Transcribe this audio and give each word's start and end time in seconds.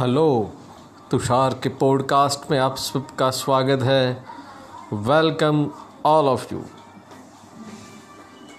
Hello 0.00 0.50
Tushar 1.10 1.54
के 1.62 1.68
podcast 1.68 2.50
में 2.50 2.58
आप 2.58 2.76
सबका 2.76 3.30
स्वागत 3.30 3.82
है। 3.82 4.24
Welcome 4.92 5.70
all 6.04 6.26
of 6.26 6.54
you. 6.54 6.60